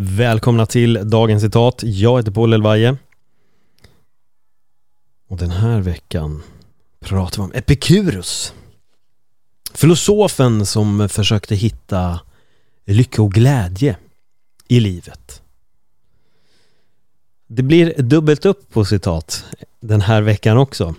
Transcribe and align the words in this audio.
Välkomna 0.00 0.66
till 0.66 1.10
dagens 1.10 1.42
citat. 1.42 1.82
Jag 1.82 2.16
heter 2.16 2.30
Paul 2.32 2.52
Elvaje. 2.52 2.96
Och 5.28 5.36
den 5.36 5.50
här 5.50 5.80
veckan 5.80 6.42
pratar 7.00 7.36
vi 7.36 7.42
om 7.42 7.52
Epikurus. 7.54 8.52
Filosofen 9.74 10.66
som 10.66 11.08
försökte 11.08 11.54
hitta 11.54 12.20
lycka 12.86 13.22
och 13.22 13.32
glädje 13.32 13.96
i 14.68 14.80
livet. 14.80 15.42
Det 17.46 17.62
blir 17.62 18.02
dubbelt 18.02 18.46
upp 18.46 18.70
på 18.72 18.84
citat 18.84 19.44
den 19.80 20.00
här 20.00 20.22
veckan 20.22 20.58
också. 20.58 20.94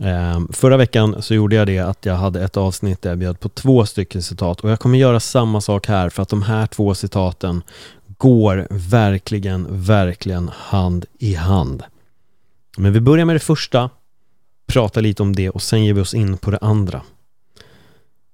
Ehm, 0.00 0.48
förra 0.52 0.76
veckan 0.76 1.22
så 1.22 1.34
gjorde 1.34 1.56
jag 1.56 1.66
det 1.66 1.78
att 1.78 2.06
jag 2.06 2.14
hade 2.14 2.44
ett 2.44 2.56
avsnitt 2.56 3.02
där 3.02 3.10
jag 3.10 3.18
bjöd 3.18 3.40
på 3.40 3.48
två 3.48 3.86
stycken 3.86 4.22
citat 4.22 4.60
och 4.60 4.70
jag 4.70 4.80
kommer 4.80 4.98
göra 4.98 5.20
samma 5.20 5.60
sak 5.60 5.86
här 5.86 6.08
för 6.08 6.22
att 6.22 6.28
de 6.28 6.42
här 6.42 6.66
två 6.66 6.94
citaten 6.94 7.62
går 8.20 8.66
verkligen, 8.70 9.82
verkligen 9.82 10.48
hand 10.48 11.06
i 11.18 11.34
hand. 11.34 11.82
Men 12.78 12.92
vi 12.92 13.00
börjar 13.00 13.24
med 13.24 13.34
det 13.36 13.40
första, 13.40 13.90
pratar 14.66 15.02
lite 15.02 15.22
om 15.22 15.36
det 15.36 15.50
och 15.50 15.62
sen 15.62 15.84
ger 15.84 15.94
vi 15.94 16.00
oss 16.00 16.14
in 16.14 16.38
på 16.38 16.50
det 16.50 16.58
andra. 16.58 17.02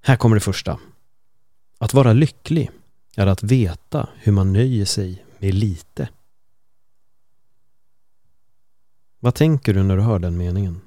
Här 0.01 0.15
kommer 0.15 0.35
det 0.35 0.39
första. 0.39 0.79
Att 1.77 1.93
vara 1.93 2.13
lycklig 2.13 2.71
är 3.15 3.27
att 3.27 3.43
veta 3.43 4.09
hur 4.15 4.31
man 4.31 4.53
nöjer 4.53 4.85
sig 4.85 5.25
med 5.39 5.53
lite. 5.53 6.09
Vad 9.19 9.35
tänker 9.35 9.73
du 9.73 9.83
när 9.83 9.97
du 9.97 10.03
hör 10.03 10.19
den 10.19 10.37
meningen? 10.37 10.81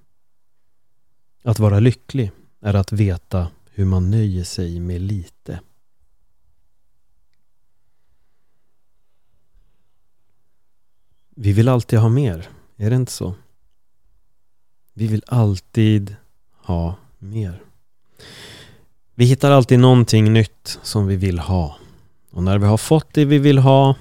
Att 1.43 1.59
vara 1.59 1.81
lycklig 1.81 2.31
är 2.61 2.75
att 2.75 2.93
veta 2.93 3.49
hur 3.71 3.85
man 3.85 4.11
nöjer 4.11 4.45
sig 4.45 4.81
med 4.81 5.01
lite. 5.01 5.61
Vi 11.43 11.53
vill 11.53 11.69
alltid 11.69 11.99
ha 11.99 12.09
mer, 12.09 12.49
är 12.77 12.91
det 12.91 12.97
inte 12.97 13.13
så? 13.13 13.35
Vi 14.95 15.07
vill 15.07 15.23
alltid 15.27 16.17
ha 16.63 16.95
mer. 17.19 17.63
Vi 19.15 19.25
hittar 19.25 19.51
alltid 19.51 19.79
någonting 19.79 20.33
nytt 20.33 20.79
som 20.83 21.07
vi 21.07 21.17
vill 21.17 21.39
ha. 21.39 21.77
Och 22.31 22.43
när 22.43 22.59
vi 22.59 22.67
har 22.67 22.77
fått 22.77 23.15
det 23.15 23.25
vi 23.25 23.39
vill 23.39 23.59
ha 23.59 23.95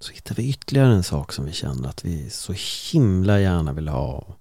så 0.00 0.12
hittar 0.12 0.34
vi 0.34 0.48
ytterligare 0.48 0.92
en 0.92 1.02
sak 1.02 1.32
som 1.32 1.44
vi 1.44 1.52
känner 1.52 1.88
att 1.88 2.04
vi 2.04 2.30
så 2.30 2.54
himla 2.92 3.40
gärna 3.40 3.72
vill 3.72 3.88
ha. 3.88 4.36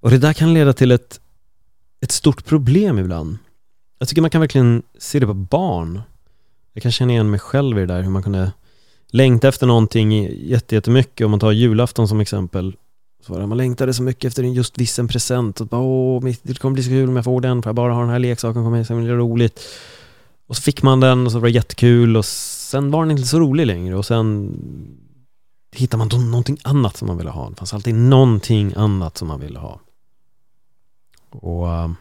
Och 0.00 0.10
det 0.10 0.18
där 0.18 0.32
kan 0.32 0.54
leda 0.54 0.72
till 0.72 0.92
ett, 0.92 1.20
ett 2.00 2.12
stort 2.12 2.44
problem 2.44 2.98
ibland. 2.98 3.38
Jag 3.98 4.08
tycker 4.08 4.22
man 4.22 4.30
kan 4.30 4.40
verkligen 4.40 4.82
se 4.98 5.20
det 5.20 5.26
på 5.26 5.34
barn. 5.34 6.02
Jag 6.72 6.82
kan 6.82 6.92
känna 6.92 7.12
igen 7.12 7.30
mig 7.30 7.40
själv 7.40 7.78
i 7.78 7.80
det 7.80 7.86
där, 7.86 8.02
hur 8.02 8.10
man 8.10 8.22
kunde 8.22 8.52
längta 9.08 9.48
efter 9.48 9.66
någonting 9.66 10.28
jättemycket. 10.48 11.24
Om 11.24 11.30
man 11.30 11.40
tar 11.40 11.52
julafton 11.52 12.08
som 12.08 12.20
exempel. 12.20 12.76
Så 13.26 13.32
var 13.32 13.40
det, 13.40 13.46
man 13.46 13.58
längtade 13.58 13.94
så 13.94 14.02
mycket 14.02 14.24
efter 14.24 14.42
just 14.42 14.78
viss 14.78 14.98
en 14.98 15.08
present. 15.08 15.60
Och 15.60 15.66
bara, 15.66 15.80
Åh, 15.80 16.24
det 16.42 16.58
kommer 16.58 16.74
bli 16.74 16.82
så 16.82 16.90
kul 16.90 17.08
om 17.08 17.16
jag 17.16 17.24
får 17.24 17.40
den, 17.40 17.62
för 17.62 17.68
jag 17.70 17.74
bara 17.74 17.94
har 17.94 18.00
den 18.00 18.10
här 18.10 18.18
leksaken, 18.18 18.64
kommer 18.64 18.84
det 18.88 18.94
bli 18.94 19.12
roligt. 19.12 19.60
Och 20.46 20.56
så 20.56 20.62
fick 20.62 20.82
man 20.82 21.00
den 21.00 21.26
och 21.26 21.32
så 21.32 21.38
var 21.38 21.48
det 21.48 21.54
jättekul 21.54 22.16
och 22.16 22.24
sen 22.24 22.90
var 22.90 23.02
den 23.02 23.10
inte 23.10 23.28
så 23.28 23.40
rolig 23.40 23.66
längre 23.66 23.96
och 23.96 24.06
sen 24.06 24.56
hittade 25.72 25.98
man 25.98 26.08
då 26.08 26.16
någonting 26.16 26.58
annat 26.64 26.96
som 26.96 27.08
man 27.08 27.18
ville 27.18 27.30
ha. 27.30 27.50
Det 27.50 27.56
fanns 27.56 27.74
alltid 27.74 27.94
någonting 27.94 28.72
annat 28.76 29.18
som 29.18 29.28
man 29.28 29.40
ville 29.40 29.58
ha. 29.58 29.80
Och 31.30 31.72
ehm, 31.72 31.96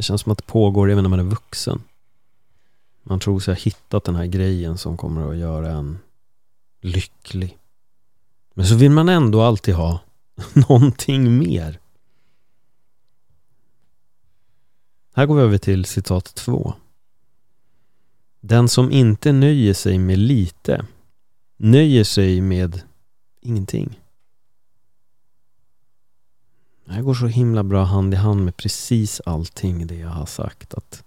Det 0.00 0.04
känns 0.04 0.20
som 0.20 0.32
att 0.32 0.38
det 0.38 0.46
pågår 0.46 0.90
även 0.90 1.04
när 1.04 1.08
man 1.08 1.20
är 1.20 1.24
vuxen. 1.24 1.82
Man 3.02 3.20
tror 3.20 3.40
sig 3.40 3.54
ha 3.54 3.60
hittat 3.60 4.04
den 4.04 4.16
här 4.16 4.26
grejen 4.26 4.78
som 4.78 4.96
kommer 4.96 5.30
att 5.30 5.36
göra 5.36 5.70
en 5.70 5.98
lycklig. 6.80 7.58
Men 8.54 8.66
så 8.66 8.74
vill 8.74 8.90
man 8.90 9.08
ändå 9.08 9.42
alltid 9.42 9.74
ha 9.74 10.00
någonting 10.68 11.38
mer. 11.38 11.80
Här 15.14 15.26
går 15.26 15.36
vi 15.36 15.42
över 15.42 15.58
till 15.58 15.84
citat 15.84 16.34
två. 16.34 16.74
Den 18.40 18.68
som 18.68 18.90
inte 18.90 19.32
nöjer 19.32 19.74
sig 19.74 19.98
med 19.98 20.18
lite 20.18 20.86
nöjer 21.56 22.04
sig 22.04 22.40
med 22.40 22.82
ingenting. 23.40 24.00
Det 26.84 26.92
här 26.92 27.02
går 27.02 27.14
så 27.14 27.26
himla 27.26 27.64
bra 27.64 27.84
hand 27.84 28.14
i 28.14 28.16
hand 28.16 28.44
med 28.44 28.56
precis 28.56 29.20
allting 29.26 29.86
det 29.86 29.94
jag 29.98 30.08
har 30.08 30.26
sagt. 30.26 30.74
Att 30.74 31.04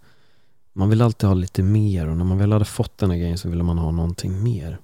man 0.74 0.90
vill 0.90 1.02
alltid 1.02 1.28
ha 1.30 1.34
lite 1.34 1.64
mer 1.64 2.08
och 2.08 2.18
när 2.18 2.26
man 2.26 2.38
väl 2.38 2.52
hade 2.52 2.66
fått 2.66 2.98
den 2.98 3.12
här 3.12 3.18
grejen 3.18 3.38
så 3.38 3.50
ville 3.50 3.64
man 3.64 3.78
ha 3.78 3.92
någonting 3.92 4.44
mer. 4.44 4.80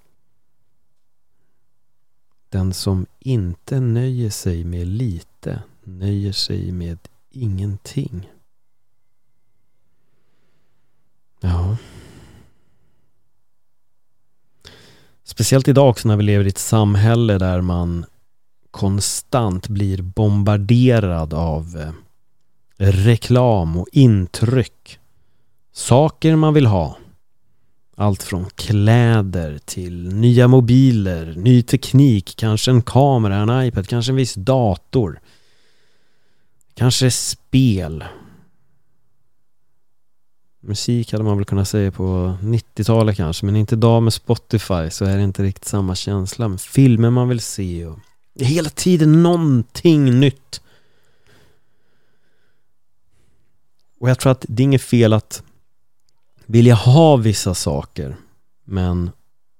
Den 2.49 2.73
som 2.73 3.05
inte 3.19 3.79
nöjer 3.79 4.29
sig 4.29 4.63
med 4.63 4.87
lite 4.87 5.63
nöjer 5.83 6.31
sig 6.31 6.71
med 6.71 6.99
ingenting. 7.29 8.29
Ja. 11.39 11.77
Speciellt 15.23 15.67
idag 15.67 15.89
också 15.89 16.07
när 16.07 16.17
vi 16.17 16.23
lever 16.23 16.45
i 16.45 16.49
ett 16.49 16.57
samhälle 16.57 17.37
där 17.37 17.61
man 17.61 18.05
konstant 18.71 19.67
blir 19.67 20.01
bombarderad 20.01 21.33
av 21.33 21.77
eh, 21.77 21.93
reklam 22.77 23.77
och 23.77 23.87
intryck. 23.91 24.99
Saker 25.79 26.35
man 26.35 26.53
vill 26.53 26.65
ha. 26.65 26.97
Allt 27.95 28.23
från 28.23 28.45
kläder 28.55 29.59
till 29.65 30.13
nya 30.13 30.47
mobiler, 30.47 31.33
ny 31.37 31.61
teknik, 31.61 32.33
kanske 32.37 32.71
en 32.71 32.81
kamera, 32.81 33.35
en 33.35 33.67
iPad, 33.67 33.87
kanske 33.87 34.11
en 34.11 34.15
viss 34.15 34.33
dator. 34.33 35.19
Kanske 36.73 37.11
spel. 37.11 38.03
Musik 40.59 41.11
hade 41.11 41.23
man 41.23 41.37
väl 41.37 41.45
kunnat 41.45 41.67
säga 41.67 41.91
på 41.91 42.37
90-talet 42.41 43.17
kanske, 43.17 43.45
men 43.45 43.55
inte 43.55 43.75
idag 43.75 44.03
med 44.03 44.13
Spotify 44.13 44.89
så 44.89 45.05
är 45.05 45.17
det 45.17 45.23
inte 45.23 45.43
riktigt 45.43 45.65
samma 45.65 45.95
känsla. 45.95 46.47
Men 46.47 46.57
filmer 46.57 47.09
man 47.09 47.29
vill 47.29 47.41
se 47.41 47.85
och 47.85 47.99
hela 48.39 48.69
tiden 48.69 49.23
någonting 49.23 50.19
nytt. 50.19 50.61
Och 53.99 54.09
jag 54.09 54.19
tror 54.19 54.31
att 54.31 54.45
det 54.47 54.63
är 54.63 54.65
inget 54.65 54.81
fel 54.81 55.13
att 55.13 55.43
vilja 56.49 56.75
ha 56.75 57.15
vissa 57.15 57.53
saker, 57.53 58.15
men 58.65 59.11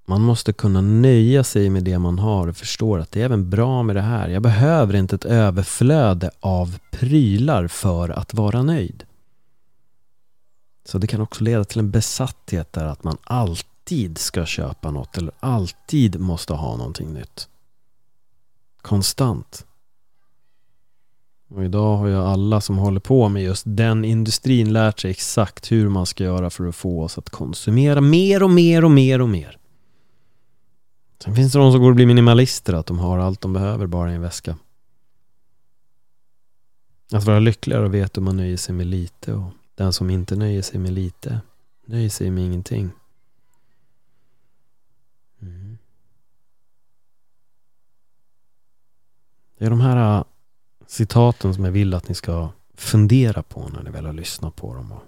man 0.07 0.21
måste 0.21 0.53
kunna 0.53 0.81
nöja 0.81 1.43
sig 1.43 1.69
med 1.69 1.83
det 1.83 1.99
man 1.99 2.19
har 2.19 2.47
och 2.47 2.57
förstår 2.57 2.99
att 2.99 3.11
det 3.11 3.21
är 3.21 3.25
även 3.25 3.49
bra 3.49 3.83
med 3.83 3.95
det 3.95 4.01
här. 4.01 4.29
Jag 4.29 4.41
behöver 4.41 4.95
inte 4.95 5.15
ett 5.15 5.25
överflöde 5.25 6.31
av 6.39 6.79
prylar 6.91 7.67
för 7.67 8.09
att 8.09 8.33
vara 8.33 8.63
nöjd. 8.63 9.03
Så 10.85 10.97
det 10.97 11.07
kan 11.07 11.21
också 11.21 11.43
leda 11.43 11.63
till 11.63 11.79
en 11.79 11.91
besatthet 11.91 12.73
där 12.73 12.85
att 12.85 13.03
man 13.03 13.17
alltid 13.23 14.17
ska 14.17 14.45
köpa 14.45 14.91
något 14.91 15.17
eller 15.17 15.33
alltid 15.39 16.19
måste 16.19 16.53
ha 16.53 16.77
någonting 16.77 17.13
nytt. 17.13 17.47
Konstant. 18.81 19.65
Och 21.49 21.65
idag 21.65 21.97
har 21.97 22.07
ju 22.07 22.15
alla 22.15 22.61
som 22.61 22.77
håller 22.77 22.99
på 22.99 23.29
med 23.29 23.43
just 23.43 23.63
den 23.67 24.05
industrin 24.05 24.73
lärt 24.73 24.99
sig 24.99 25.11
exakt 25.11 25.71
hur 25.71 25.89
man 25.89 26.05
ska 26.05 26.23
göra 26.23 26.49
för 26.49 26.67
att 26.67 26.75
få 26.75 27.03
oss 27.03 27.17
att 27.17 27.29
konsumera 27.29 28.01
mer 28.01 28.43
och 28.43 28.49
mer 28.49 28.83
och 28.83 28.91
mer 28.91 29.21
och 29.21 29.29
mer. 29.29 29.57
Sen 31.23 31.35
finns 31.35 31.53
det 31.53 31.59
de 31.59 31.71
som 31.71 31.81
går 31.81 31.89
och 31.89 31.95
blir 31.95 32.05
minimalister, 32.05 32.73
att 32.73 32.85
de 32.85 32.99
har 32.99 33.17
allt 33.17 33.41
de 33.41 33.53
behöver 33.53 33.87
bara 33.87 34.11
i 34.11 34.15
en 34.15 34.21
väska. 34.21 34.57
Att 37.11 37.23
vara 37.23 37.39
lyckligare 37.39 37.85
och 37.85 37.93
veta 37.93 38.21
hur 38.21 38.25
man 38.25 38.37
nöjer 38.37 38.57
sig 38.57 38.75
med 38.75 38.87
lite 38.87 39.33
och 39.33 39.51
den 39.75 39.93
som 39.93 40.09
inte 40.09 40.35
nöjer 40.35 40.61
sig 40.61 40.79
med 40.79 40.93
lite 40.93 41.41
nöjer 41.85 42.09
sig 42.09 42.31
med 42.31 42.45
ingenting. 42.45 42.89
Mm. 45.41 45.77
Det 49.57 49.65
är 49.65 49.69
de 49.69 49.81
här 49.81 50.23
citaten 50.89 51.53
som 51.53 51.65
jag 51.65 51.71
vill 51.71 51.93
att 51.93 52.09
ni 52.09 52.15
ska 52.15 52.49
fundera 52.77 53.43
på 53.43 53.69
när 53.73 53.83
ni 53.83 53.89
väl 53.89 54.05
har 54.05 54.13
lyssnat 54.13 54.55
på 54.55 54.73
dem. 54.73 54.91
Och 54.91 55.03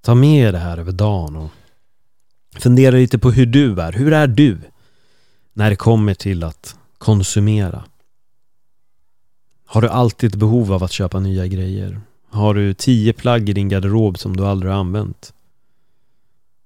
ta 0.00 0.14
med 0.14 0.48
er 0.48 0.52
det 0.52 0.58
här 0.58 0.78
över 0.78 0.92
dagen 0.92 1.36
och 1.36 1.50
fundera 2.58 2.96
lite 2.96 3.18
på 3.18 3.30
hur 3.30 3.46
du 3.46 3.80
är. 3.80 3.92
Hur 3.92 4.12
är 4.12 4.26
du 4.26 4.58
när 5.52 5.70
det 5.70 5.76
kommer 5.76 6.14
till 6.14 6.44
att 6.44 6.76
konsumera? 6.98 7.84
Har 9.66 9.82
du 9.82 9.88
alltid 9.88 10.30
ett 10.30 10.40
behov 10.40 10.72
av 10.72 10.84
att 10.84 10.92
köpa 10.92 11.20
nya 11.20 11.46
grejer? 11.46 12.00
Har 12.30 12.54
du 12.54 12.74
tio 12.74 13.12
plagg 13.12 13.48
i 13.48 13.52
din 13.52 13.68
garderob 13.68 14.18
som 14.18 14.36
du 14.36 14.46
aldrig 14.46 14.72
har 14.72 14.80
använt? 14.80 15.34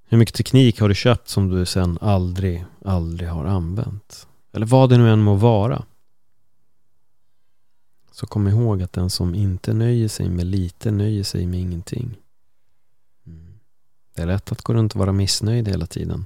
Hur 0.09 0.19
mycket 0.19 0.35
teknik 0.35 0.81
har 0.81 0.89
du 0.89 0.95
köpt 0.95 1.29
som 1.29 1.49
du 1.49 1.67
sen 1.67 1.99
aldrig, 2.01 2.65
aldrig 2.85 3.29
har 3.29 3.45
använt? 3.45 4.27
Eller 4.53 4.67
vad 4.67 4.91
det 4.91 4.99
nu 4.99 5.13
än 5.13 5.23
må 5.23 5.35
vara. 5.35 5.83
Så 8.19 8.27
kom 8.27 8.49
ihåg 8.49 8.83
att 8.83 8.93
den 8.93 9.11
som 9.11 9.35
inte 9.35 9.73
nöjer 9.73 10.09
sig 10.09 10.29
med 10.29 10.47
lite 10.47 10.91
nöjer 10.91 11.25
sig 11.25 11.47
med 11.47 11.61
ingenting. 11.61 12.17
Mm. 13.27 13.59
Det 14.15 14.23
är 14.23 14.27
lätt 14.27 14.53
att 14.53 14.63
gå 14.63 14.75
runt 14.75 14.93
och 14.93 14.99
vara 14.99 15.13
missnöjd 15.13 15.69
hela 15.69 15.87
tiden. 15.87 16.25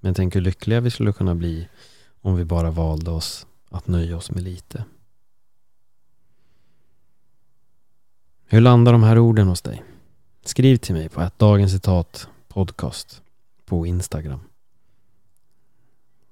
Men 0.00 0.14
tänk 0.14 0.36
hur 0.36 0.40
lyckliga 0.40 0.80
vi 0.80 0.90
skulle 0.90 1.12
kunna 1.12 1.34
bli 1.34 1.68
om 2.20 2.36
vi 2.36 2.44
bara 2.44 2.70
valde 2.70 3.10
oss 3.10 3.46
att 3.70 3.86
nöja 3.86 4.16
oss 4.16 4.30
med 4.30 4.42
lite. 4.42 4.84
Hur 8.44 8.60
landar 8.60 8.92
de 8.92 9.02
här 9.02 9.18
orden 9.18 9.48
hos 9.48 9.62
dig? 9.62 9.82
Skriv 10.44 10.76
till 10.76 10.94
mig 10.94 11.08
på 11.08 11.20
ett 11.20 11.38
dagens 11.38 11.72
citat 11.72 12.28
podcast 12.48 13.22
på 13.64 13.86
Instagram. 13.86 14.40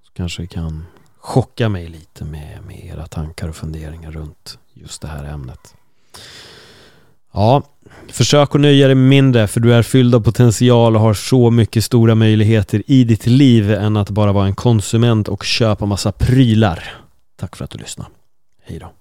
Så 0.03 0.13
kanske 0.13 0.43
vi 0.43 0.49
kan 0.49 0.85
chocka 1.23 1.69
mig 1.69 1.89
lite 1.89 2.25
med, 2.25 2.59
med 2.67 2.85
era 2.85 3.07
tankar 3.07 3.49
och 3.49 3.57
funderingar 3.57 4.11
runt 4.11 4.59
just 4.75 5.03
det 5.03 5.09
här 5.09 5.25
ämnet. 5.25 5.75
Ja, 7.33 7.63
försök 8.09 8.55
att 8.55 8.61
nöja 8.61 8.87
dig 8.87 8.95
mindre 8.95 9.47
för 9.47 9.61
du 9.61 9.75
är 9.75 9.83
fylld 9.83 10.15
av 10.15 10.21
potential 10.21 10.97
och 10.97 11.03
har 11.03 11.15
så 11.15 11.51
mycket 11.51 11.85
stora 11.85 12.15
möjligheter 12.15 12.83
i 12.87 13.05
ditt 13.05 13.27
liv 13.27 13.73
än 13.73 13.97
att 13.97 14.11
bara 14.11 14.33
vara 14.33 14.47
en 14.47 14.55
konsument 14.55 15.29
och 15.29 15.45
köpa 15.45 15.87
massa 15.87 16.13
prylar. 16.13 16.95
Tack 17.37 17.57
för 17.57 17.65
att 17.65 17.71
du 17.71 17.79
lyssnade. 17.79 18.11
Hej 18.65 18.79
då. 18.79 18.93